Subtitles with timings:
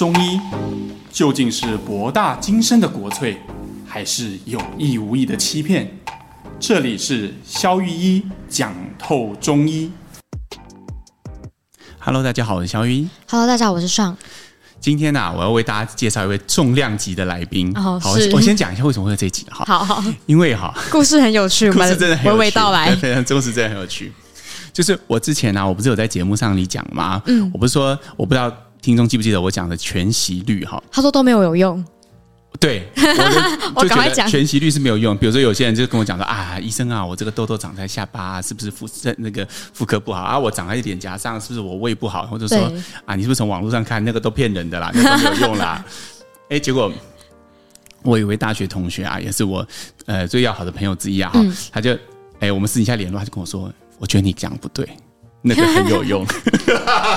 [0.00, 0.40] 中医
[1.12, 3.36] 究竟是博大精深的国粹，
[3.86, 5.86] 还是有意无意的欺骗？
[6.58, 9.92] 这里是肖玉一讲透中医。
[11.98, 13.08] Hello，大家好，我是肖玉一。
[13.28, 14.16] Hello，大家好，我是尚。
[14.80, 17.70] 今天呢、啊，我要为大家介绍一位重量级的来宾。
[17.74, 19.44] Oh, 好，我先讲一下为什么会有这一集。
[19.50, 24.10] 好 好好，因为哈，故事很有趣， 故事真的很有趣，娓娓道来， 非常，故事真的很有趣。
[24.72, 27.20] 就是我之前呢、啊，我不是有在节目上里讲吗？
[27.26, 28.50] 嗯，我不是说，我不知道。
[28.80, 30.82] 听众记不记得我讲的全息率哈？
[30.90, 31.84] 他说都没有有用。
[32.58, 32.86] 对，
[33.74, 35.16] 我就觉得全息率是没有用。
[35.16, 40.38] 比如说有些人就跟我讲说啊，医生啊，我这个痘痘长在下巴、啊，是不是妇在那个妇科不好啊？
[40.38, 42.26] 我长在脸颊上，是不是我胃不好？
[42.26, 42.58] 或者说
[43.06, 45.82] 啊，你是不是从网络上看那个都骗人的啦，那个、都没有用啦？
[46.50, 46.92] 哎，结果
[48.02, 49.66] 我有一位大学同学啊，也是我
[50.06, 51.96] 呃最要好的朋友之一啊，嗯、他就
[52.40, 54.86] 哎我们私底下联络，他就跟我说，我觉得你讲不对。
[55.42, 56.26] 那个很有用，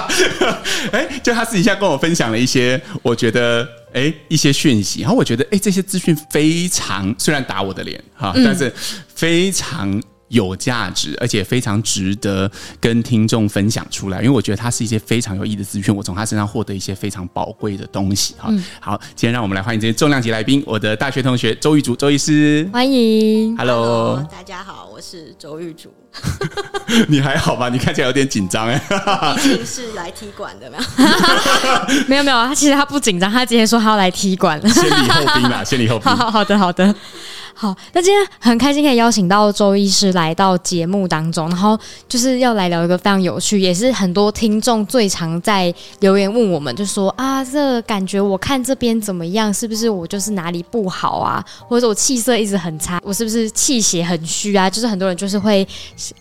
[0.92, 8.74] 哎，就他私底下跟我分享了一些，我觉得哎一些讯息，然后我觉得哎这些资讯非常，虽然打我的脸哈，但是
[9.16, 10.02] 非常。
[10.34, 18.48] 有价值，而且非常值得跟听众分享出来，因为我觉得它是一些非常有意义的资讯，我从他身上获得一些非常宝贵的东西哈。
[18.50, 25.94] 嗯、好，今天让我们来欢迎这些重量级来宾，我的大学同学周玉竹周医师，欢迎，Hello，大家好，我是周玉竹。
[27.08, 27.70] 你还好吧？
[27.70, 28.80] 你看起来有点紧张哎。
[29.38, 30.72] 毕竟是来踢馆的，
[32.08, 36.10] 没有没有，他其实他不紧张，他今天说他要来踢馆，先礼后兵啦，先礼后兵。
[36.16, 36.88] 好好的好的。
[36.88, 36.94] 好，
[37.64, 49.54] 好那今天很开心可以邀请到周医师来到节目当中，然后就是要来聊一个非常有趣，也是很多听众最常在留言问我们，就说啊，这感觉我看这边怎么样？
[49.54, 51.42] 是不是我就是哪里不好啊？
[51.66, 54.70] 或者我气色一直很差，我是不是气血很虚啊？
[54.70, 55.66] 就是很多人就是会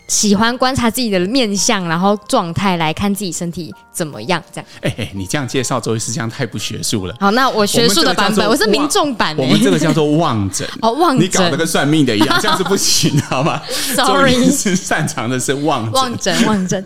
[0.06, 4.42] 喜欢观察自己的面相，然后状态来看自己身体怎么样？
[4.52, 4.66] 这样。
[4.80, 7.14] 哎哎，你这样介绍周医师，这样太不学术了。
[7.20, 9.36] 好，那我学术的版本，我是民众版。
[9.36, 11.24] 我们这个叫做望诊 哦，望诊。
[11.24, 13.60] 你搞得跟算命的一样，这样是不行，好吗？
[13.94, 16.84] Sorry，是擅长的是望望诊，望诊，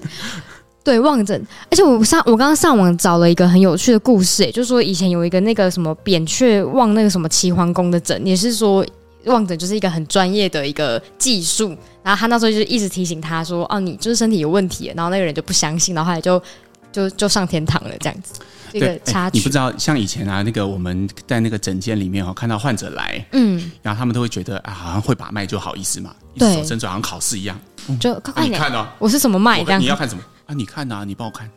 [0.83, 1.47] 对望诊。
[1.71, 8.85] 而且我上我刚刚上网找了一个很有趣的故事，哎，就是说以前有一个那个什么扁鹊望那个什么齐桓公的诊，也是说
[9.27, 11.77] 望诊就是一个很专业的一个技术。
[12.03, 16.41] 然后他那时候就一直提醒他说：“哦，你就是身体有问题。”然后那个人就不相信，然后后来就
[16.97, 18.41] 就就上天堂了，这样子。
[18.73, 27.59] 这个插曲，你不知道，像以前啊，那个我们在那个诊间里面哦，看到患者来，嗯，然后他们都会觉得啊，好像会把脉就好意思嘛，对，手伸出好像考试一样，
[28.01, 29.81] 就你看哦，我是什么脉这样？
[29.81, 30.55] 你要看什么啊？
[30.55, 31.49] 你看啊，你帮我看。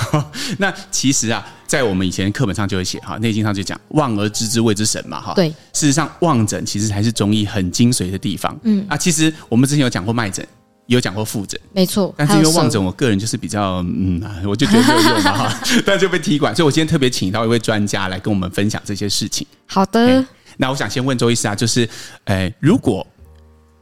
[0.58, 5.34] 那其实啊，在我们以前课本上就会写哈，《内经》上就讲“望而知之谓之神”嘛，哈。
[5.34, 8.58] 对，事实上望诊其实才是中医很精髓的地方。
[8.64, 10.46] 嗯啊，其实我们之前有讲过脉诊。
[10.86, 19.46] 有讲过复诊，没错，但是因为望诊，我个人就是比较嗯，我就觉得没有用嘛哈，但就被踢馆，所以我今天特别请到一位专家来跟我们分享这些事情。
[19.66, 20.24] 好的，
[20.56, 21.88] 那我想先问周医师啊，就是，
[22.24, 23.06] 呃，如果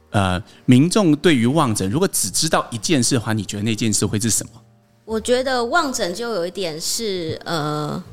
[0.09, 4.51] 呃民众对于望诊，如果只知道一件事的话，你觉得那件事会是什么？
[5.05, 8.03] 我觉得望诊就有一点是呃。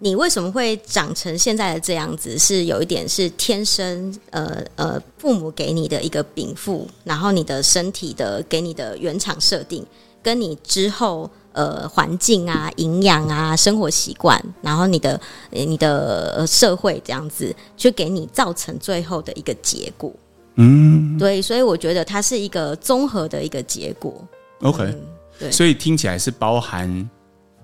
[0.00, 2.38] 你为什么会长成现在的这样子？
[2.38, 9.84] 是有一点是天生，呃呃，父母给你的一个禀赋，然后你的身体的给你的原厂设定，
[10.22, 15.20] 跟你之后呃环境啊、营养啊、生活习惯，然后你的
[15.50, 20.12] 你的社会这样子，去给你造成最后的一个结果。
[20.54, 24.14] 嗯，对，所以我觉得它是一个综合的一个结果。
[24.60, 25.00] OK，嗯，
[25.40, 27.10] 对，所以听起来是包含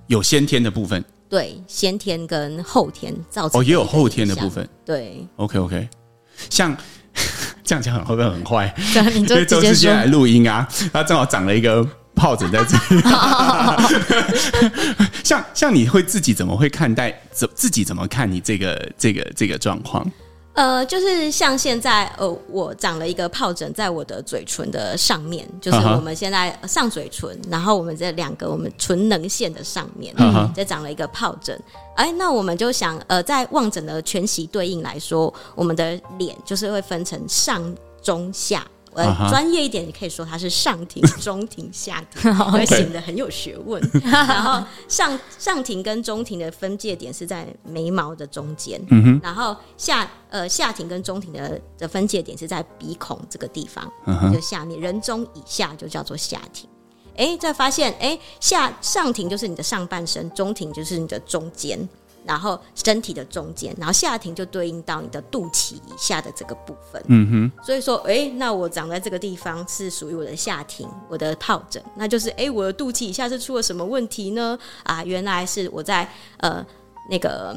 [0.09, 1.05] 有先天的部分。
[1.29, 4.67] 对，先天跟后天造成哦，也有后天的部分。
[4.85, 5.89] 对，OK OK，
[6.51, 6.77] 像
[7.65, 8.73] 这样讲会不会很坏？
[8.93, 13.03] 对，你就直接说来录音啊，他正好长了一个疱疹在这里。
[15.25, 17.23] 像像你会自己怎么会看待？
[17.33, 20.07] 怎自己怎么看你这个这个这个状况？
[20.55, 31.61] 呃，就是像现在，呃，我长了一个疱疹在我的嘴唇的上面，就是我们现在上嘴唇，然后我们这两个我们唇能线的上面，嗯，这长了一个疱疹。
[31.97, 37.63] 哎，那我们就想，呃，在望诊的全息对应来说，我们的脸就是会分成上、
[38.01, 38.65] 中、下。
[38.95, 43.83] 呃，专业一点，你可以说它是上庭、中庭、下庭， 会显得很有学问。
[44.05, 49.21] 然后上上庭跟中庭的分界点是在眉毛的中间，嗯。
[49.23, 56.69] 然后下呃下庭跟中庭的的分界点是在鼻孔这个地方，嗯就下面人中以下就叫做下庭。
[57.17, 61.89] 哎，再发现哎下上庭就是你的上半身，中庭就是你的中间。
[62.27, 67.03] 然后身体的中间，然后下庭就对应到你的肚脐以下的这个部分。
[67.09, 67.65] 嗯哼。
[67.65, 74.59] 所以说，哎，那我长在这个地方是属于我的下庭，我的疱疹，那就是哎，我的肚脐以下是出了什么问题呢？
[74.85, 76.65] 啊，原来是我在呃
[77.11, 77.55] 那个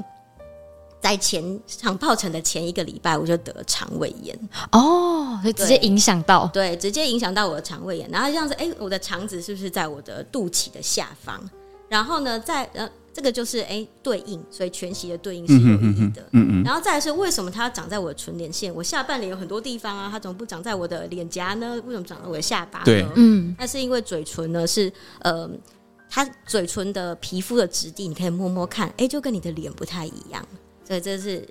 [1.00, 4.38] 在前长疱疹的前一个礼拜，我就得了肠胃炎
[4.74, 8.10] 哦，就直接影响到对，对，直接影响到我的肠胃炎。
[8.10, 11.42] 然后这样子，哎，我的肠子是不是在我的肚脐的下方？
[11.88, 12.90] 然后呢，在呃。
[13.18, 16.22] 这个就是哎，对应，所以全息的对应是有意义的。
[16.34, 18.72] 嗯嗯，然后再来是为什么它要长在我的唇连线？
[18.72, 21.82] 我下半脸有很多地方啊，它怎么不长在我的脸颊呢？
[21.88, 22.86] 为什么长在我的下巴呢？
[22.86, 25.50] 对，嗯，那是因为嘴唇呢是呃，
[26.08, 30.48] 它嘴唇的皮肤的质地，你可以摸摸看，哎，就跟你的脸不太一样。
[30.86, 31.44] 所以这是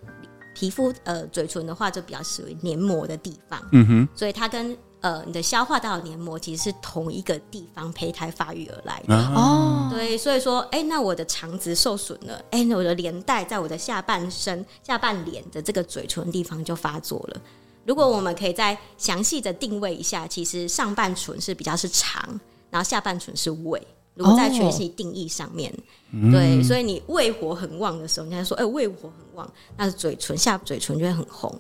[0.55, 3.61] 皮肤呃，嘴唇的话就比较属于黏膜的地方。
[3.73, 4.79] 嗯哼，所以它跟。
[5.01, 9.89] 呃，你的消化道黏膜其实是同一个地方胚胎发育而来的哦。
[9.91, 17.41] 对，所以说，哎、欸，那我的肠子受损了，哎、欸，那我的连带在我的下半身、下半脸的这个嘴唇地方就发作了。
[17.85, 22.41] 如果我们可以再详细的定位一下，其实上半唇是比较是肠，
[22.71, 23.81] 然后下半唇是胃。
[24.15, 25.71] 如果在全息定义上面，
[26.11, 31.55] 哦、对，所以你胃火很旺的时候，人家说，哎、欸，胃火很旺，那嘴唇下嘴唇就会很红。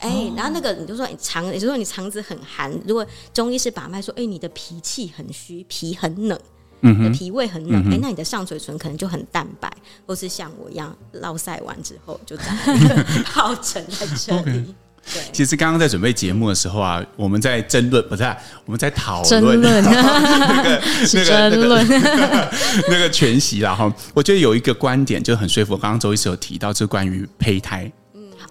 [0.00, 2.72] 哎、欸，然后那个你就说你肠，也就是说你肠子很寒。
[2.86, 6.38] 如果中医师把脉说，哎、欸，你的脾气很虚，脾很冷，
[6.80, 9.70] 嗯脾胃很冷，哎、嗯欸，那你的上嘴唇可能就很淡白，
[10.06, 14.58] 或是像我一样落晒完之后就长一个疱疹在这里。
[14.58, 14.74] Okay.
[15.12, 18.36] 对，其实刚刚在准备节目的时候啊，我们在争论，不是、啊、
[18.66, 20.82] 我们在讨论 论那个
[21.14, 22.52] 那个那个
[22.88, 23.90] 那个全息啦哈。
[24.12, 25.76] 我觉得有一个观点就很说服。
[25.76, 27.90] 刚刚周医师有提到，就关于胚胎。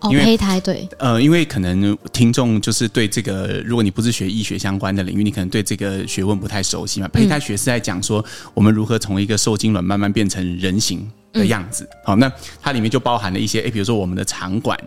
[0.01, 7.07] 哦，胚胎对，呃，因为可能听众就是对这个，如果你不是学医学相关的领域，你可能对这个学问不太熟悉嘛。
[7.10, 8.24] 胚胎学是在讲说，
[8.54, 11.88] 我们如何从一个受精卵慢慢变成人形的样子。
[12.06, 12.31] 好，那
[12.62, 14.80] 它里面就包含了一些，诶，比如说我们的肠管，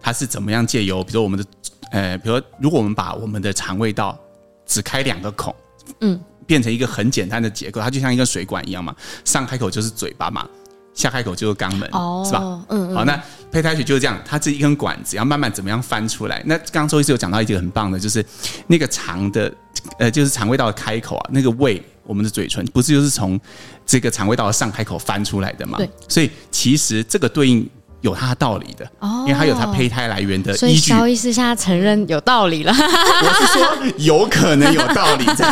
[0.00, 1.44] 它是怎么样借由，比如说我们的，
[1.90, 4.18] 呃，比如说如果我们把我们的肠胃道
[4.64, 5.54] 只开两个孔，
[6.00, 8.96] 嗯，变成一个很简单的结构，它就像一个水管一样嘛，
[9.26, 10.48] 上开口就是嘴巴嘛。
[10.94, 12.40] 下开口就是肛门，哦、是吧？
[12.68, 12.94] 嗯嗯。
[12.94, 13.20] 好，那
[13.52, 16.42] 胚胎学就是这样，它是一根管子，要慢慢怎么样翻出来。
[16.46, 18.24] 那刚刚周医师有讲到一个很棒的，就是
[18.68, 19.52] 那个肠的，
[19.98, 23.38] 呃，就是肠胃道的开口啊，那个胃，我们的嘴唇不是就是从
[23.84, 25.76] 这个肠胃道的上开口翻出来的嘛？
[25.78, 25.90] 对。
[26.08, 27.68] 所以其实这个对应。
[28.04, 30.58] 有它的道理的，哦，因为它有它胚胎来源的依据。
[30.58, 32.70] 所以萧医师现在承认有道理了。
[32.76, 35.50] 我是说有可能有道理在。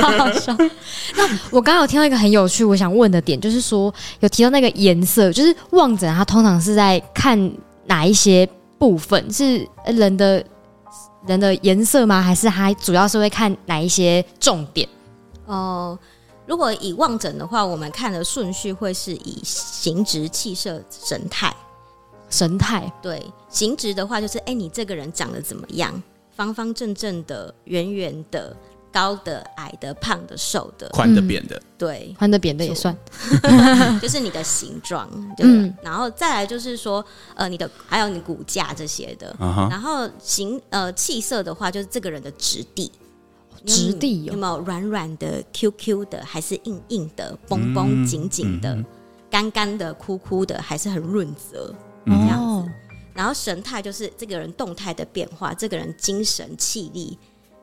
[0.00, 0.56] 好 好笑。
[1.16, 7.52] 那我刚刚有听到一个很有趣，我想问的点，就是说有提到那个颜色，就是望诊它通常是在看
[7.86, 8.48] 哪一些
[8.78, 9.28] 部分？
[9.32, 10.44] 是人的
[11.26, 12.22] 人的颜色吗？
[12.22, 14.88] 还是它主要是会看哪一些重点？
[15.46, 15.98] 哦，
[16.46, 21.52] 如果以望诊的话，我们看的顺序会是以形质、气色、神态。
[22.30, 22.90] 神态。
[23.02, 26.02] 对，形质的话就是，哎、欸，你这个人长得怎么样？
[26.34, 28.56] 方方正正的、圆圆的、
[28.90, 32.96] 高的、矮的、胖的、瘦的、宽的、扁的，嗯、对，宽的、扁的也算，
[34.00, 35.06] 就是你的形状。
[35.38, 37.04] 嗯，然后再来就是说，
[37.34, 39.36] 呃，你的还有你骨架这些的。
[39.38, 42.90] Uh huh、然后形呃气色的话，就是这个人的质地，
[43.66, 48.82] 质地有没有软软的、Q Q 的，还是硬硬的、绷绷紧紧的、
[49.30, 51.74] 干干、的、枯枯的，还是很润泽？
[52.06, 52.72] 这样子，
[53.14, 57.18] 然后神态就是这个人动态的变化，这个人精神气力，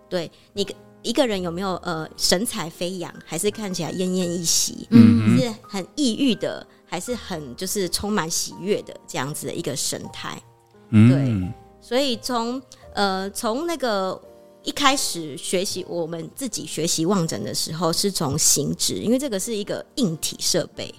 [0.09, 0.67] 对你
[1.03, 10.41] 一个人有没有呃神采飞扬，还是看起来奄奄一息，嗯，是很抑郁的，还是很就是充满喜悦的这样子的一个神态，
[10.89, 12.61] 嗯，对，所以从
[12.93, 14.19] 呃从那个
[14.63, 20.93] 一开始学习我们自己学习望诊的时候，是从形质，因为这个是一个硬体设备，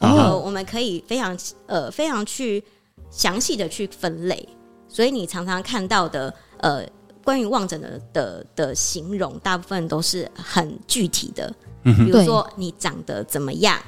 [0.00, 1.36] 然后我们可以非常
[1.66, 2.62] 呃非常去。
[3.10, 4.48] 详细的去分类，
[4.88, 6.86] 所以你常常看到的呃，
[7.24, 11.54] 关于望诊的的的形容，大部分都是很具体的。
[11.84, 13.78] 嗯，比如说你长得怎么样，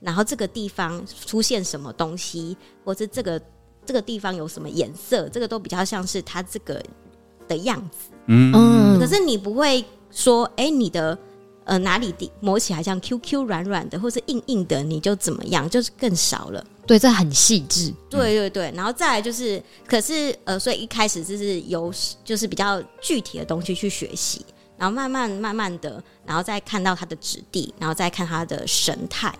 [0.00, 3.40] 然后这个地方出现什么东西，或是这个
[3.84, 6.82] 这个地方有什么颜色，这个都比较像是它这个
[7.46, 8.10] 的样子。
[8.26, 11.16] 嗯，可是你不会说，哎、欸，你的
[11.64, 16.64] 呃哪里的摸起来像 QQ 软软的，或是硬硬的，你就怎么样，就是更少了。
[16.86, 17.92] 对，这很细致。
[18.08, 21.92] 对对对，然后再来就是，可是呃，所以一开始就是由
[22.24, 24.46] 就是比较具体的东西去学习，
[24.78, 29.34] 然后慢慢慢慢的，然后再看到他的质地，然后再看他的神态。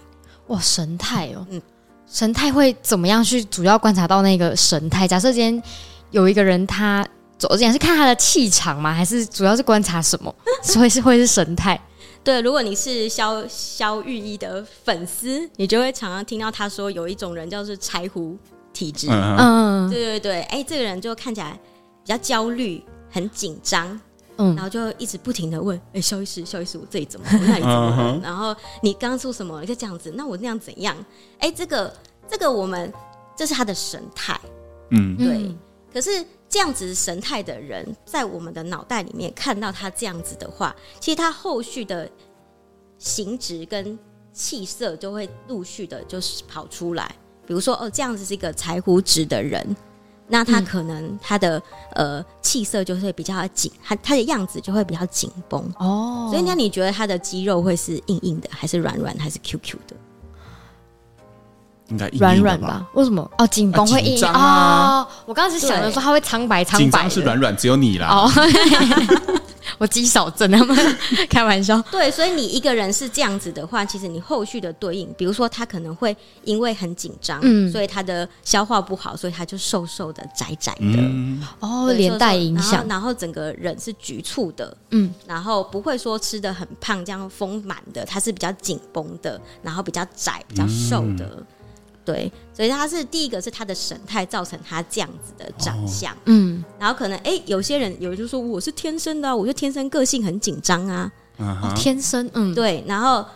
[0.48, 1.62] 哇，神态哦，嗯，
[2.10, 5.06] 神态会怎么样去主要观察到那个神态？
[5.06, 5.62] 假设今天
[6.10, 7.06] 有一个人他
[7.38, 8.92] 走进来是看他的气场吗？
[8.92, 10.34] 还是主要是观察什么？
[10.62, 11.80] 所以是会是神态？
[12.26, 18.36] 对，如果你是肖肖玉一的粉丝，你就会常常听到他说有一种人叫做柴胡
[18.72, 19.06] 体质。
[19.08, 21.52] 嗯，对对对，哎，这个人就看起来
[22.02, 24.00] 比较焦虑、很紧张，
[24.38, 27.26] 嗯，然后就一直不停的问：“哎，肖医师，肖医师，我这里怎么？
[27.30, 28.52] 我那里怎么？”然后
[28.82, 29.64] 你刚刚说什么？
[29.64, 30.96] 就这样子，那我那样怎样？
[31.38, 31.94] 哎，这个
[32.28, 32.92] 这个我们
[33.36, 34.36] 这是他的神态，
[34.90, 35.28] 嗯，对。
[35.28, 35.56] 嗯、
[35.94, 36.26] 可是
[36.56, 42.10] 这样子神态的人，在我们的脑袋里面看到他这样子的话，其实他后续的
[42.96, 43.98] 形质跟
[44.32, 47.14] 气色就会陆续的就是跑出来。
[47.46, 49.76] 比如说，哦，这样子是一个柴胡质的人。
[50.28, 51.58] 那他可能他的、
[51.92, 56.30] 嗯、呃气色就会比较紧，他他的样子就会比较紧绷哦。
[56.32, 59.94] 所以那你觉得他的肌肉会是硬硬的，还是软软，还是 Q Q 的？
[61.88, 62.86] 应该软软吧？
[62.94, 63.28] 为什么？
[63.38, 65.08] 哦，紧绷会硬啊、哦！
[65.26, 68.08] 我刚刚是想着说他会苍白苍白，是软软，只有你啦。
[68.08, 68.30] 哦
[69.78, 70.74] 我肌少症，他们
[71.28, 71.78] 开玩笑。
[71.90, 91.26] 对，所以你一个人是这样子的话，其实你后续的对应，比如说他可能会因为很紧张，嗯，所以他的消化不好，所以他就瘦瘦的、窄窄的，嗯、哦，连带影响，然后整个人是局促的，嗯，然后不会说吃的很胖这样丰满的，他是比较紧绷的，然后比较窄、比较瘦的。
[91.36, 91.46] 嗯
[92.06, 103.26] 对，所以他是第一个是他的神态造成他这样子的长相，哦、嗯，然后可能哎，有些人有人就说我是天生的、啊，我就天生个性很紧张啊，嗯、哦，天生，嗯，对，然后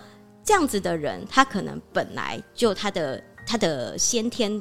[0.44, 4.60] 这样子的人，他可能本来就他的他的先天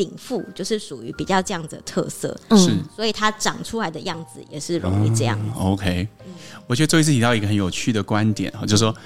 [0.00, 5.52] 禀赋就是属于比较这样子的特色，是、嗯，所以它长出来的样子也是容易这样、嗯。
[5.52, 6.08] OK，
[6.66, 8.96] 我觉得周医师提到一个很有趣的观点哈，就是说。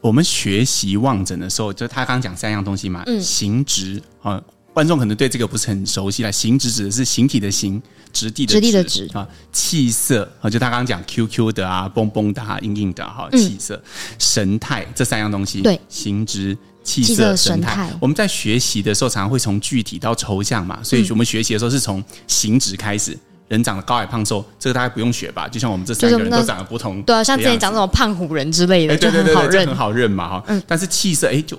[0.00, 4.38] 我们学习望诊的时候，就他刚刚讲三样东西嘛，嗯、形质啊，
[4.74, 6.30] 观众可能对这个不是很熟悉了。
[6.30, 7.80] 形质指的是形体的形，
[8.12, 9.26] 质地的质，的质啊。
[9.50, 13.82] 气色啊，就他刚刚讲 Q Q 的啊，蹦蹦的啊，硬硬的哈、啊，气色、嗯、
[14.18, 17.90] 神态这三样东西，对，形质、气色、神态。
[17.98, 23.18] 我们在学习的时候，常常会从具体到抽象嘛，所以我们学习的时候是从形质开始。
[23.48, 25.46] 人长得高矮胖瘦，这个大家不用学吧？
[25.46, 30.44] 就像我们这三个人都长得不同，对啊，像之前讲那种胖虎人之类的，欸、对对对，就很好认，很好认嘛哈。
[30.46, 31.58] 嗯，但是气色，哎、欸，就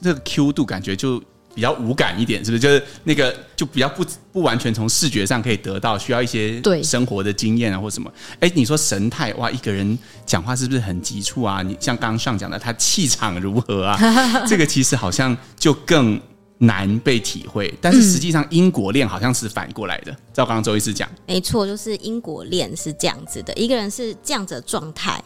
[0.00, 1.22] 这个 Q 度感觉就
[1.58, 2.60] 比较无感一点，是不是？
[2.60, 8.08] 就是那个就比较不不完全从视觉上可以得到，需要一些对生活的经验啊或什么。
[8.34, 11.60] 哎、欸，你说神态哇，一个人讲话是不是很急促啊？
[11.62, 13.98] 你像刚刚上讲的，他气场如何啊？
[14.46, 16.20] 这个其实好像就更。
[16.60, 20.10] 难被体会，但是实际上因果链好像是反过来的。
[20.10, 23.54] 嗯、照刚刚周医师讲，没错，就是因果链是这样子的。
[23.54, 25.22] 一个人是这样子的状态，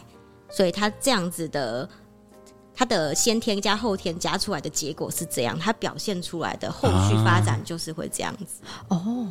[0.51, 1.89] 所以他这样子的，
[2.75, 8.61] 他的先天加后天加出来的结果是这样，他表现出来的后续发展就是会这样子。
[8.87, 9.27] 啊、哦。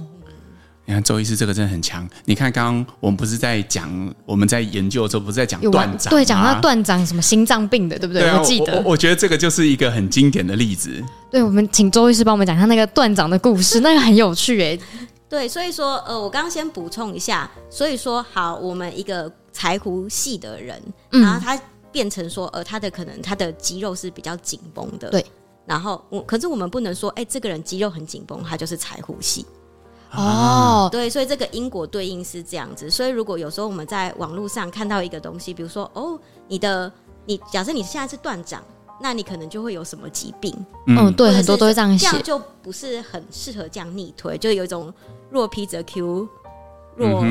[0.85, 2.07] 你看周医师这个真的很强。
[2.25, 3.89] 你看刚刚我们不是在讲，
[4.27, 8.29] 我们在研究的时候不是在讲断掌，对，讲到断掌什么心脏病的，对不对？
[8.33, 11.01] 我记得我觉得这个就是一个很经典的例子。
[11.31, 14.77] 对，我们请周医师帮我们讲一下那个断掌的故事，那个很有趣哎。
[15.29, 21.59] 对，所以说呃，我刚刚先补充一下，所以说好，我们一个柴胡系的人，然后他
[21.93, 25.25] 变成说呃，他的可能他的肌肉是比较紧绷的，对。
[25.65, 29.47] 然后我可是我们不能说哎，这个人肌肉很紧绷，他就是柴胡系。
[30.11, 32.91] 哦，对，所以这个因果对应是这样子。
[32.91, 36.19] 所以如果有时候我们在网络上看到一个东西，比如说哦，
[36.49, 36.91] 你的
[37.25, 38.63] 你假设你现在是断掌，
[39.01, 40.55] 那你可能就会有什么疾病？
[40.87, 44.93] 嗯，对，很多都会这样写，这样就不是很适合这样逆推，就有一种
[45.31, 46.29] 若 P 则 Q，
[46.97, 47.25] 若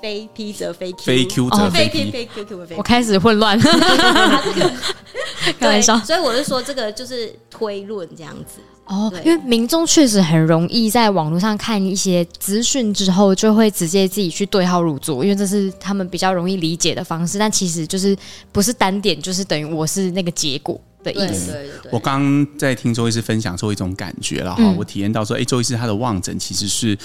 [0.00, 2.78] 非 P 则非 Q，非 Q 则非 P，非 Q 则非 Q。
[2.78, 3.58] 我开始混乱，
[5.58, 5.98] 开玩笑。
[6.00, 8.60] 所以我是说，这个就是推论这样子。
[8.86, 17.38] 哦，因为民众确实很容易在网络上看一些资讯之后，就会直接自己去对号入座，因为这是他们比较容易理解的方式。
[17.38, 18.16] 但其实就是
[18.50, 21.52] 不是单点，就是等于我是那个结果的意思。
[21.52, 21.92] 对对对。
[21.92, 26.96] 我刚刚在听周医师分享出一种感觉了哈，嗯、我体验到说，哎，周医师他的望诊其实是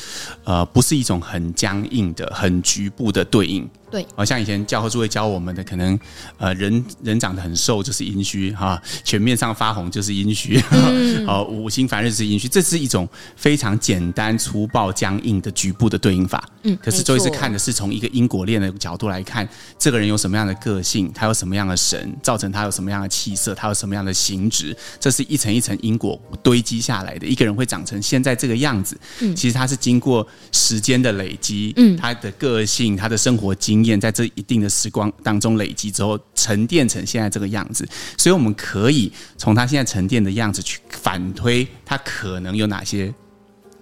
[0.43, 3.67] 呃，不是一种很僵硬的、很局部的对应。
[3.95, 5.97] 对，好像以前教科书会教我们的，可能
[6.37, 16.43] 呃人人长得很瘦就是阴虚哈，全面上发红就是阴虚，嗯、好五行烦热是阴虚，这是一种非常简单粗暴僵硬的局部的对应法。
[16.63, 19.47] 嗯，可是周医师看的是从一个因果链的角度来看，
[19.79, 27.25] 这个人有什么样的个性，他有什么样的神，造成他有什么样的气色，他有什么样的形质，这是一层一层因果堆积下来的。
[27.25, 33.55] 一个人会长成现在这个样子，嗯，其实他是经过时间的累积，嗯，他的个性，他的生活
[33.85, 34.01] 经验。
[34.01, 37.87] 在这一定的时光当中累积之后，沉淀成现在这个样子，
[38.17, 43.13] 所以我们可以从他现在沉淀的样子去反推他可能有哪些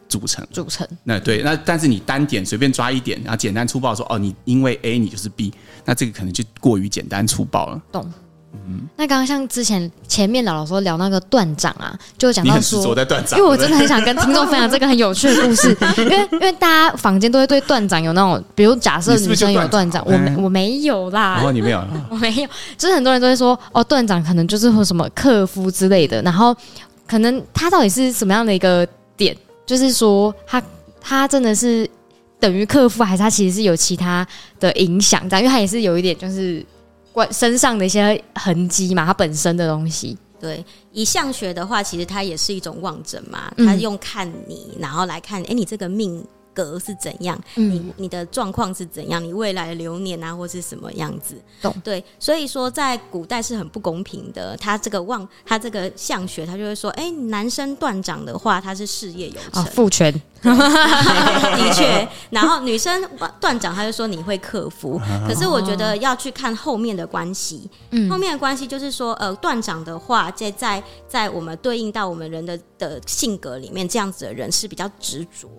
[0.08, 0.46] 组成。
[0.52, 0.88] 组成。
[1.04, 5.54] 那对，那但是你单点随便抓一点，然后简单粗暴说哦，你因为 A 你就是 B，
[5.86, 7.82] 那这个可能就过于简单粗暴了。
[7.92, 8.12] 懂。
[8.54, 12.96] 嗯，那刚刚像之前前面老老说聊那个断掌啊，就讲到说，
[13.32, 26.56] 因为我真的很想跟听众分享这个很有趣的故事，因为因为大家坊间都会对断掌有那种，比如假设女生有断掌，我没我没有啦，然后你没有， 我没有，就是很多人都会说哦，断掌可能就是会什么克夫之类的，然后
[27.08, 29.36] 可能他到底是什么样的一个点？
[29.66, 30.62] 就是说，他
[31.00, 31.90] 他真的是
[32.38, 34.28] 等于克夫，还是他其实是有其他
[34.60, 35.22] 的影响？
[35.30, 36.64] 这样，因为他也是有一点就是
[37.14, 40.18] 关身上的一些痕迹嘛，它本身的东西。
[40.40, 46.22] 对，以相学的话，其实它也是一种望诊嘛，它用看你，然后来看，哎，你这个命。
[46.54, 47.40] 格是怎样？
[47.56, 49.24] 嗯、你你的状况是怎样？
[49.24, 51.36] 你未来的流年啊，或是什么样子？
[51.62, 54.56] 懂对，所以说在古代是很不公平的。
[54.58, 60.14] 他这个望，他这个相学，他就会说：哎、欸，男生断掌的话，他是事业有成，父权。
[60.44, 62.08] 的确。
[62.30, 63.02] 然后女生
[63.40, 65.00] 断掌，他就说你会克服。
[65.26, 67.70] 可是我觉得要去看后面的关系。
[67.92, 75.50] 嗯，后面的关系就是说，呃，断掌的话，在在在我们对应到我们人的的性格里面，这样子的人是比较执着。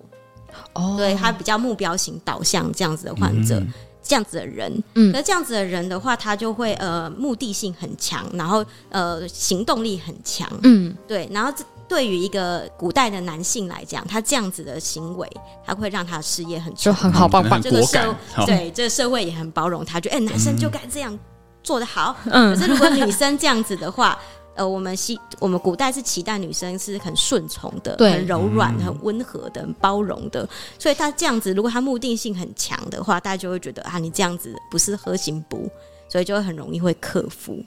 [0.72, 15.30] 哦，对，他比较目标型导向这样子的患者，嗯、这样子的人，嗯，可是这样子的人的话，他就会呃目的性很强，然后呃行动力很强，嗯，对，然后这对于一个古代的男性来讲，他这样子的行为，
[15.66, 18.14] 他会让他事业很就很好棒棒，这个社
[18.46, 21.18] 对这个社会也很包容他，觉得哎，男生就该这样
[21.62, 24.18] 做的好，嗯，可是如果女生这样子的话。
[24.54, 35.68] 呃，我们西我们古代是期待女生是很顺从的，很柔软、很温和的、很包容的，所以她这样子，如果她目的性很强的话，大家就会觉得啊，你这样子不是合行不，
[36.08, 37.58] 所以就会很容易会克服。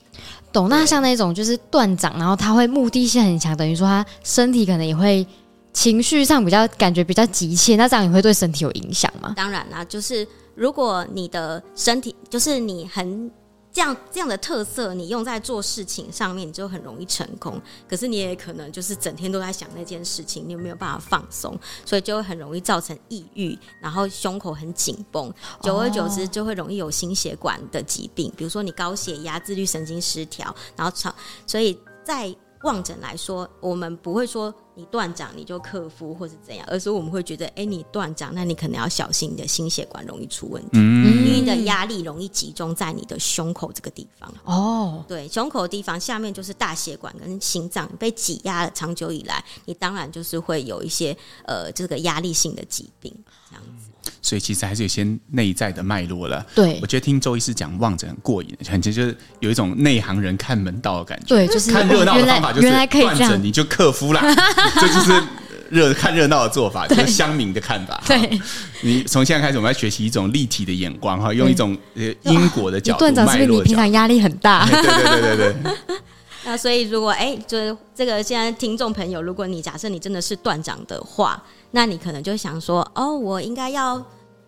[0.53, 0.69] 懂？
[0.69, 5.27] 那像那种就是断掌，然后他会目的性很强，等于说他身体可能也会
[5.73, 9.33] 情绪上比较感觉比较急切，那这样也会对身体有影响吗？
[9.35, 10.25] 当然啦，就是
[10.55, 13.29] 如果你的身体就是你很。
[13.77, 17.61] 这样这样的特色，你用在做事情上面，你就很容易成功。
[17.87, 21.55] 可是你也可能就是整天都在想那件事情，你有没有办法放松？
[21.85, 25.31] 所以就会很容易造成抑郁，然后胸口很紧绷，
[25.61, 31.13] 久而久之就会容易有心血管的疾病，比如说你高血压、自律神经失调，然后长。
[31.45, 34.51] 所以在望诊来说，我们不会说。
[34.79, 44.33] 你断掌你就克服或是怎样，而是我们会觉得，哎、欸，你断掌，那你可能要小心你的心血管容易出问题，嗯、因为你的压力容易集中在你的胸口这个地方。
[44.45, 53.13] 哦，对，胸口的地方下面就是大血管跟心脏被挤压了，长久以来，你当然就是会有一些呃这个压力性的疾病
[53.49, 53.89] 这样子。
[54.21, 56.45] 所以其实还是有些内在的脉络了。
[56.55, 61.27] 对，我觉得听周医师讲望诊很过瘾，感觉就是有一种内行人看门道的感觉。
[61.27, 64.21] 对，就是看热闹的方法，就是断诊你就克夫啦，
[64.79, 65.23] 这就是
[65.69, 68.01] 热看热闹的做法，就是乡民的看法。
[68.05, 68.39] 对，
[68.81, 72.99] 你从现在开始，我们要学习一种立体的眼光哈，用一种呃因果的角度。
[72.99, 74.65] 段长是不是你平常压力很大？
[74.65, 75.97] 对对对对对。
[76.45, 81.43] 那所以如果哎，就是这个现在听众朋友，如果你假设你真的是断长的话。
[81.71, 84.01] 那你可能就想说，哦，我应该要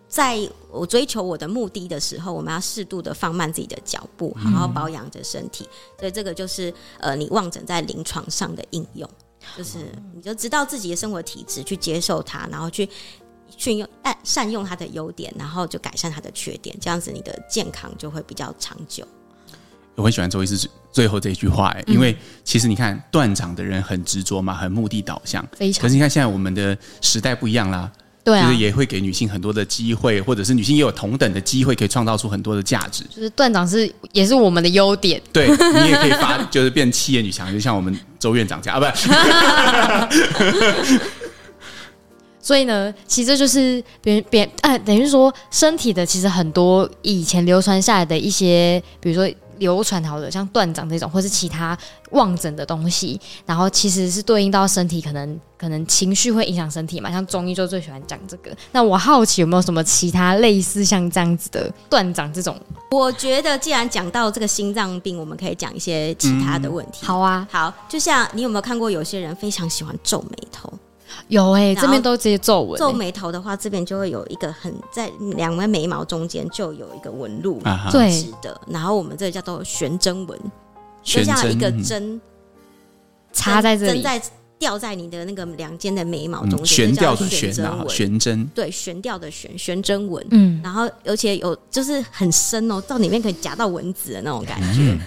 [0.08, 5.68] 在我追求我的目的的时候，我们要适度的放慢自己的脚步，好好保养着身体。
[5.98, 9.08] 所以这个就是呃，你望诊在临床上的应用，
[9.56, 9.78] 就是
[10.14, 12.88] 你就知道自己的生活体质，去接受它，然后去
[13.66, 13.88] 运用
[14.22, 19.06] 善用它的优点，然后就改善它的缺点，这样子你的健康就会比较长久。
[19.96, 25.82] 我很喜欢周医师最后这句话，哎，因为其实你看断掌的人很执着嘛，很目的导向，非常。
[25.82, 33.02] 可是你看现在我们的时代不一样啦，对啊，就是也会给女性很多的机会，或者是女性也有同等的机会，可以创造出很多的价值。
[33.04, 40.14] 就是断掌是也是我们的优点，对你也可以发，就是变企业女强，就像我们周院长这样啊，不
[40.88, 41.00] 是。
[42.42, 49.32] 所以呢，其实就是别别哎，等于说身体的其实很多以前流传下来的一些，比如说。
[49.60, 51.78] 流传好的，像断掌这种，或是其他
[52.10, 57.08] 望诊的东西，然后其实是对应到身体，可能可能情绪会影响身体嘛。
[57.12, 58.50] 像中医就最喜欢讲这个。
[58.72, 62.58] 那我好奇有没有什么其他类似像这样子的断掌这种？
[62.90, 67.00] 我觉得既然讲到这个心脏病，我们可以讲一些其他的问题。
[67.02, 70.72] 嗯、好啊，好，就像你有没有看过有些人非常喜欢皱眉头？
[71.28, 72.78] 有哎、欸，这边都直接皱纹。
[72.78, 78.60] 皱眉头的话，这边就会有一个很在两个眉毛中间就有一个纹路，对的。
[78.68, 80.38] 然后我们这个叫做悬针纹，
[81.02, 82.20] 就像一个针
[83.32, 84.22] 插在这里，针在
[84.58, 90.24] 吊在你的那个两间的眉毛中间，悬吊的悬针，悬针对，悬吊的悬悬针纹。
[90.30, 94.98] 嗯，然后而且有就是很深哦，到里面可以夹到蚊子的那种感觉。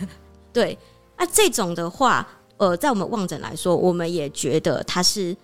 [0.52, 0.78] 对，
[1.18, 5.36] 那这种的话，呃，在我们望诊来说，我们也觉得它是。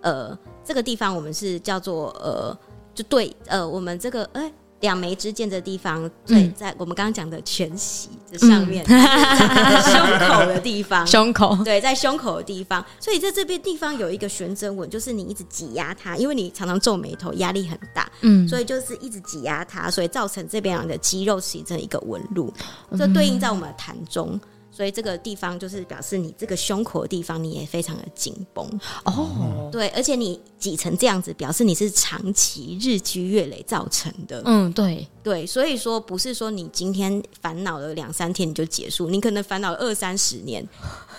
[0.00, 2.56] 呃，这个地方我们是叫做呃，
[2.94, 9.02] 就对呃，我们这个哎两眉之间的地方，对，嗯、在我们刚刚讲的全息这上面，嗯、
[9.82, 11.58] 胸口的地方， 胸口。
[11.64, 22.52] 对，在胸口的地方，所以在这边地方有一个悬针纹，就是你一直挤压它，因为你常常皱眉头，压力很大，嗯，所以就是一直挤压它，所以造成这边的肌肉形成一个纹路，
[22.98, 24.38] 这对应在我们的痰中。
[24.76, 28.68] 所以这个地方就是表示你这个胸口的地方你也非常的紧绷
[29.06, 34.42] 哦，对，而且你挤成这样子，表示你是长期日积月累造成的。
[34.44, 40.62] 嗯，对对，所以说不是说你今天烦恼了两三天你就结束，你可能烦恼了二三十年。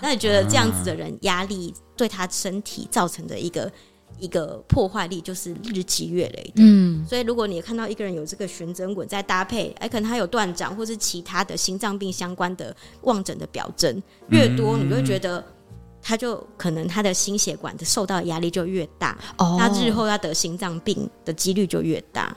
[0.01, 3.71] 那你觉得这样子的人压力对他身体造成的一个？
[4.19, 15.43] 一个破坏力就是日积月累的，嗯，所以如果你看到一个人有这个悬针滚，再搭配，哎，可能他有断掌或是其他的心脏病相关的望诊的表征越多，你就会觉得
[16.01, 22.35] 他就可能他的心血管的受到压力就越大，哦，那日后要得心脏病的几率就越大。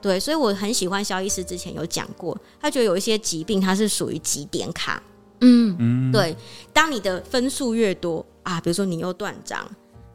[0.00, 5.02] 对，所以我很喜欢肖医师之前有讲过，他觉得有一些疾病它是属于几点卡，
[5.40, 6.36] 嗯嗯，对，
[6.72, 9.66] 当你的分数越多啊，比如说你又断掌。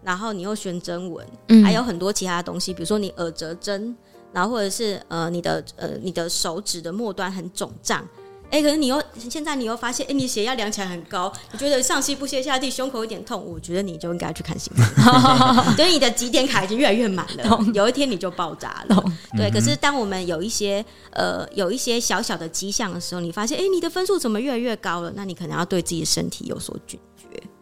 [0.04, 3.96] 然后你又悬针纹，嗯、还有很多其他的东西，比如说你耳折针，
[4.32, 8.06] 然后或者是呃你的呃你的手指的末端很肿胀，
[8.50, 19.04] 哎，可是你又现在你又发现，哎，你血压量起来很高，你觉得上气不接下地，胸口有点痛，我觉得你就应该去看心脏，所 以 你的集点卡已经越来越满了， 有一天你就爆炸了。
[19.38, 25.12] 对，可是当我们有一些呃有一些小小的迹象的时候，你发现，哎，你的分数怎么越来越高了？
[25.16, 27.00] 那你可能要对自己的身体有所觉。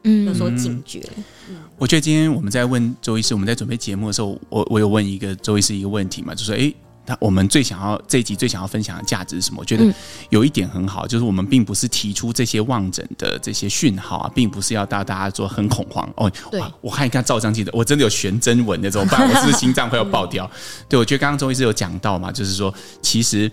[0.04, 1.02] 嗯，有所警觉。
[1.50, 6.74] 嗯，我觉得今天我们在问周医师，我们在准备节目的时候，我我有问一个周医师一个问题嘛，就说，哎，
[7.06, 9.58] 他我们最想要这一集最想要分享的价值是什么？
[9.60, 9.86] 我觉得
[10.30, 16.32] 有一点很好，就是我们并不是提出这些望诊的这些讯号啊，并不是要大大家做很恐慌哦。
[16.52, 19.28] 对，我看一看照相记得，我真的有悬针纹的怎么办？
[19.30, 20.46] 我是不是心脏快要爆掉？
[20.54, 23.52] 嗯、对，我觉得刚刚周医师有讲到嘛，就是说其实。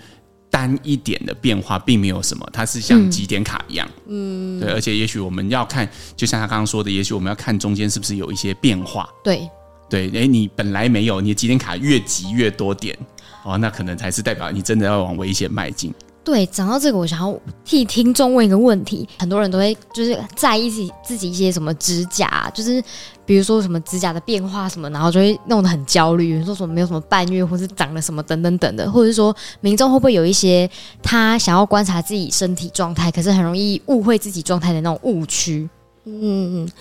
[0.51, 9.49] 单一点的变化并没有什么，它是像集点卡一样，嗯，对，而且也许我们要看，就像他刚刚说的，也许我们要看中间是不是有一些变化，对，
[9.89, 12.97] 对，哎，你本来没有，你的集点卡越集越多点，
[13.45, 15.93] 哦，那可能才是代表你真的要往危险迈进。
[16.29, 22.85] 对，讲到这个，我想要替听众问一个问题：很多人都会就是在意自己自己一些什么指甲，就是
[23.25, 30.71] 比如说什么指甲的变化什么，然后就会弄得很焦虑，比如说什么没有什么半月，或是长了什么等等等的，或者是说民众会不会有一些
[31.03, 35.67] 他想要观察自己身体状态，可是很容易误会自己状态的那种误区？
[36.05, 36.73] 嗯嗯，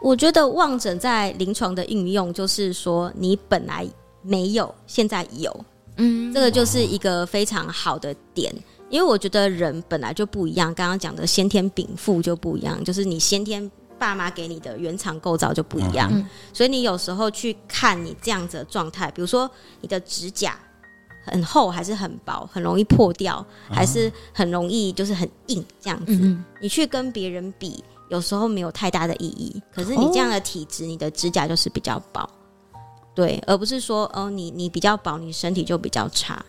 [0.00, 3.86] 我觉得望诊在临床的应用，就是说你本来
[4.22, 5.54] 没有，现在有，
[5.96, 8.50] 嗯，这个就是一个非常好的点。
[8.90, 20.58] 因为我觉得人本来就不一样，刚刚讲的先天禀赋就不一样，就是你先天爸妈给你的原厂构造就不一样，嗯、所以你有时候去看你这样子的状态，比如说你的指甲
[21.24, 29.60] 很厚还是很薄，很容易破掉，还是很容易就是很硬这样子，嗯、你去跟别人比，有时候没有太大的意义。
[29.74, 32.26] 可是你这样的体质，你的指甲就是比较薄，
[33.14, 36.42] 对，而不是说哦，你你比较薄，你身体就比较差。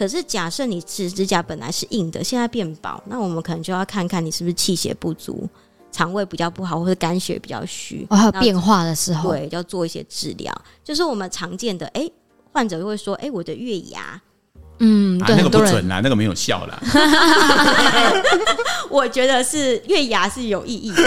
[0.00, 5.46] 可是，假设你指指甲本来是硬的，现在变薄，那我们可能就要看看你是不是气血不足、
[5.92, 10.50] 肠胃比较不好，或者肝血比较虚，哦，还有变化的时候，对，要做一些治疗。
[10.82, 12.12] 就是我们常见的，哎、欸，
[12.50, 14.18] 患者会说，哎、欸，我的月牙，
[14.78, 16.80] 嗯，对，啊、那个不准啦，那个没有效啦。
[18.88, 21.02] 我觉得是月牙是有意义的，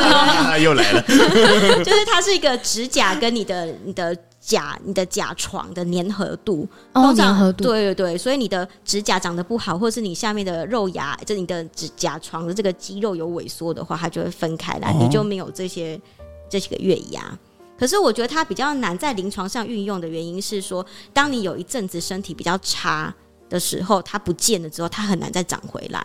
[0.58, 1.02] 又来了，
[1.84, 4.16] 就是它是一个指甲跟你的你的。
[4.48, 16.00] 甲，你的甲床的粘合度，哦，粘合度，对对对，所以你的指甲长得不好，或是你下面的肉芽，就你的指甲床的这个肌肉有萎缩的话，它就会分开来，哦、你就没有这些
[16.48, 17.38] 这些个月牙。
[17.78, 23.14] 可是我觉得它比较难在临床上运用的原因是说，当你有一阵子身体比较差
[23.50, 26.02] 的时候，它不见了之后，它很难再长回来。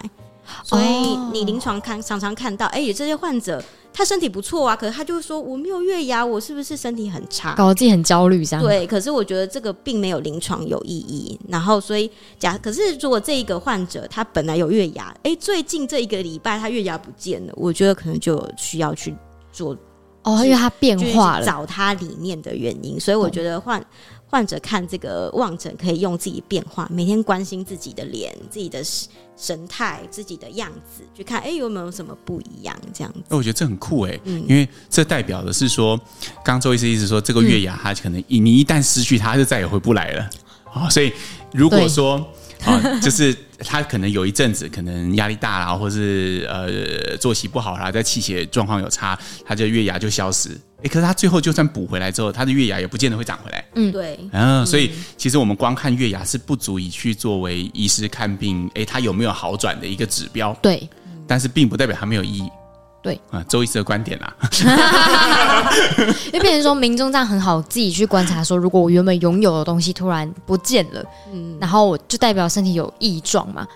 [0.63, 7.53] 所以你临床看常常看到，哎、欸，有这些患者他身体不错啊，可是他就会说我没有月牙，我是不是身体很差？
[7.56, 8.63] 搞得自己很焦虑，这样。
[8.63, 11.39] 对，可是我觉得这个并没有临床有意义。
[11.47, 19.15] 然后，所以假可是如果这一个患者他本来有月牙，哎、欸，最近这一个礼拜他月牙不见了，我觉得可能就需要去
[19.51, 19.77] 做
[20.23, 22.99] 哦，因为他变化了，找他里面的原因。
[22.99, 23.79] 所以我觉得患。
[23.79, 23.86] 哦
[24.34, 28.84] 患者看这个望诊，可以用自己变化，每天关心自己的脸、自己的
[29.38, 33.19] 神态、自己的样子，去看哎有没有什么不一样这样子。
[33.30, 36.00] 我觉得这很酷哎，嗯、因为这代表的是说，
[36.43, 40.28] 刚周医师一直说，这个月牙它可能你一旦失去它，就再也回不来了
[40.74, 40.89] 啊。
[40.89, 41.13] 所以
[41.52, 42.28] 如果说
[42.71, 50.49] 啊，就是他可能有一阵子可能压力大啦，或是呃作息不好啦，在气血状况有差，他就月牙就消失。
[50.84, 53.65] 哎，可是他最后就算补回来之后，他的月牙也不见得会长回来。
[53.76, 54.19] 嗯，对。
[54.32, 60.54] 嗯，所以其实我们光看月牙是不足以去作为医师看病，哎，他有没有好转的一个指标。
[60.62, 60.88] 对。
[61.26, 62.49] 但是并不代表他没有意义。
[63.04, 63.20] 对。
[63.30, 64.34] 啊，周医师的观点啦。
[66.32, 73.68] 因为变成说，民众这样很好自己去观察，说如果我原本拥有的东西突然不见了，嗯，然后我就代表身体有异状嘛。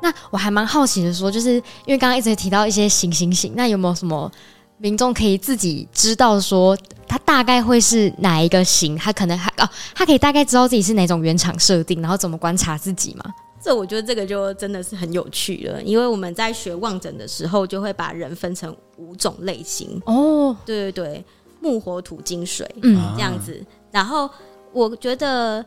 [0.00, 4.30] 那我还蛮好奇的说，就是因为刚刚一直提到一些行行行，那有没有什么
[4.78, 6.76] 民众可以自己知道说，
[7.08, 8.96] 他大概会是哪一个型？
[8.96, 13.24] 他可能还哦，他可以大概知道自己是哪种原厂设定，然后怎么观察自己吗？
[13.60, 20.00] 这我觉得这个就真的是很有趣了，因为我们在学望诊的时候，就会把人分成五种类型。
[20.06, 21.24] 哦，对对对，
[21.60, 23.60] 木火土金水，嗯，这样子。
[23.90, 24.30] 然后
[24.72, 25.64] 我觉得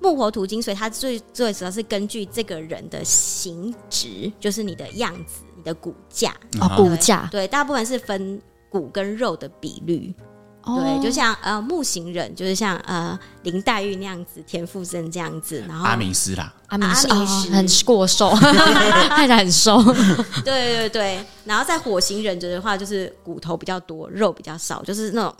[0.00, 6.34] 木火土金水，它最最主要是根据这个人的形质，就是你的样子、你的骨架。
[6.60, 10.14] 哦，骨架，对，大部分是分骨跟肉的比率。
[10.62, 17.14] 对，就像呃木型人，就是像呃林黛玉那样子，田馥甄这样子，然后阿明师啦，阿明师、哦、
[17.50, 18.30] 很过瘦，
[19.08, 19.82] 看起来很瘦。
[20.44, 25.34] 对对对，然后在火型人的话，就是骨头比较多，肉比较少，就是那种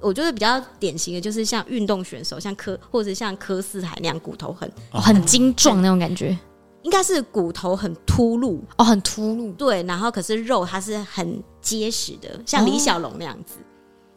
[0.00, 6.36] 我觉得比较典型的，就是像运动选手，像柯或者像柯四海那样，骨头很、哦、很精壮那种感觉，
[6.82, 9.52] 应该是骨头很突露哦，很突露。
[9.52, 13.54] 对，然后可是肉它是很结实的，像李小龙那样子。
[13.58, 13.62] 哦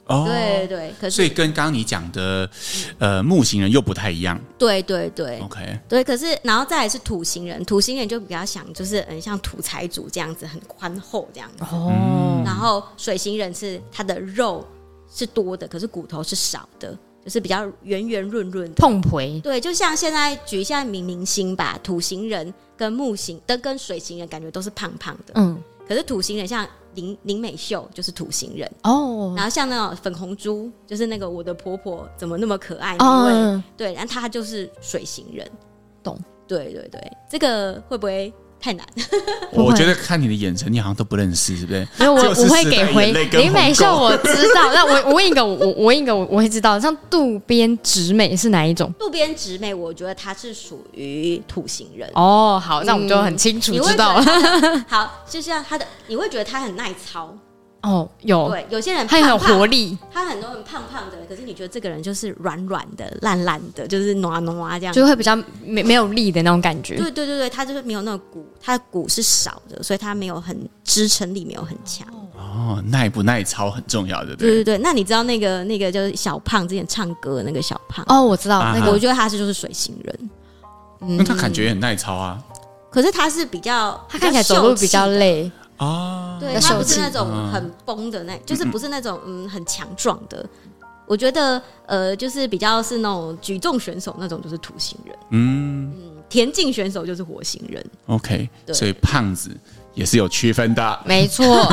[0.09, 2.49] 哦，对对，可是所以跟刚刚你讲的，
[2.97, 4.39] 呃，木型人又不太一样。
[4.57, 11.63] 对对对，OK，对，可是然后再来是土型人，土型人就比较想就是嗯，像土财主这样子，很宽厚这样子。
[11.63, 14.67] 哦，然后水型人是他的肉
[15.13, 16.91] 是多的，可是骨头是少的，
[17.23, 18.75] 就是比较圆圆润润的。
[18.77, 19.39] 碰回。
[19.41, 25.33] 对，就像现在举一下明明星吧，土型人跟木型的跟水型人感觉都是胖胖的。
[25.35, 25.55] 嗯，
[25.87, 26.67] 可是土型人像。
[26.95, 32.95] 林林美秀就是土型人哦，然后像那种粉红猪，就是那个我的婆婆怎么那么可爱？
[32.97, 35.49] 因为对，然后她就是水型人，
[36.03, 36.17] 懂？
[36.47, 38.33] 对对对，这个会不会？
[38.61, 38.85] 太难，
[39.53, 41.87] 我觉得看你的眼神，你好像都不认识，是不是？
[41.97, 44.71] 没有，我我会给回林美秀，我知道。
[44.73, 46.79] 那我我问一个，我我问一个，我我会知道。
[46.79, 48.93] 像渡边直美是哪一种？
[48.99, 52.09] 渡边直美，我觉得她是属于土型人。
[52.15, 54.25] 哦，好，那我们就很清楚知道了。
[54.87, 57.33] 好，就像她的，你会觉得她很耐操。
[57.81, 66.97] 哦，有对，有些人他很有活力，他很多人胖胖的，可是你觉得这个人就是软软的、烂烂的，就是挪挪啊这样，就会比较没没有力的那种感觉。
[66.97, 72.05] 对对对对，他就是没有那个骨，他的骨是少的，所以他没有很支撑力，没有很强。
[72.35, 74.77] 哦，耐不耐操很重要的，对对对。
[74.79, 78.03] 那你知道那个那个就是小胖之前唱歌的那个小胖？
[78.09, 80.29] 哦，我知道那个，我觉得他是就是水型人。
[81.17, 82.37] 那他感觉也很耐操啊，
[82.89, 85.49] 可是他是比较，他看起来走路比较累。
[85.79, 90.45] 哦，对，他不是那种很崩的那，嗯、就是不是那种嗯很强壮的。
[91.07, 95.15] 我觉得呃，就是比较是那种举重选手那种，就是土星人。
[95.31, 97.83] 嗯嗯，田径选手就是火星人。
[98.05, 99.49] OK，对所以胖子
[99.95, 100.99] 也是有区分的。
[101.05, 101.45] 没错。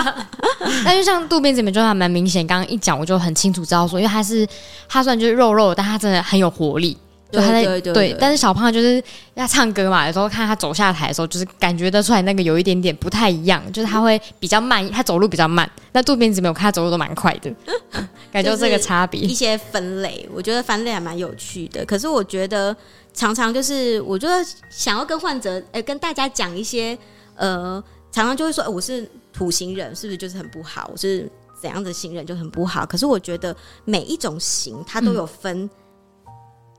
[0.84, 4.46] 那就像渡边这边就还蛮明显，刚刚一讲我就很清楚知道说，因为他是
[4.88, 6.98] 他虽然就是肉肉，但他真的很有活力。
[7.34, 9.02] 对，他在对，但是小胖就是
[9.34, 15.68] 要唱歌嘛，有时候看他走下台的时候，就是感觉得出来那个有一点点不太一样，就是他会比较慢，他走路比较慢。
[15.92, 17.52] 那渡边直美，我看他走路都蛮快的，
[18.32, 19.20] 感觉这个差别。
[19.20, 21.84] 一些分类，我觉得分类还蛮有趣的。
[21.84, 22.76] 可是我觉得
[23.12, 26.98] 常常就是，我觉得想要跟患者，呃，跟大家讲一些，
[27.36, 30.90] 呃，常常就会说，我是土型人，是不是就是很不好？
[30.92, 32.84] 我是怎样的型人就很不好？
[32.84, 35.70] 可是我觉得每一种型，它都有分。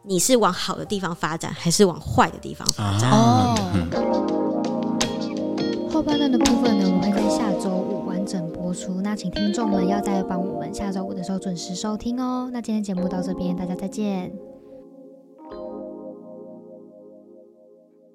[0.05, 3.09] 嗯你是往好的地方发展，还是往坏的地方发展？
[3.09, 3.55] 哦。
[5.91, 9.01] 后半段的部分呢，我会在下周五完整播出。
[9.01, 12.49] 那请听众们要再帮我们下周五的时候准时收听哦。
[12.53, 14.31] 那今天节目到这边，大家再见。